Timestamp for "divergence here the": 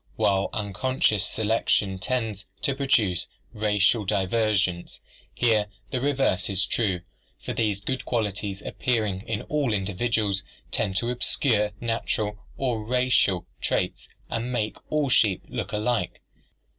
4.03-6.01